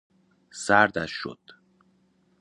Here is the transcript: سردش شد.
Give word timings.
سردش 0.51 1.11
شد. 1.11 1.39